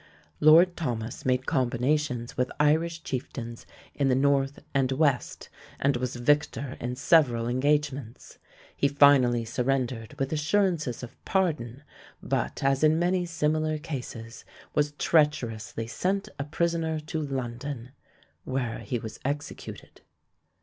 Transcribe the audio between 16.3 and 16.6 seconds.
a